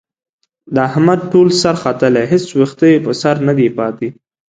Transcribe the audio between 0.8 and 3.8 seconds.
احمد ټول سر ختلی، هېڅ وېښته یې په سر ندی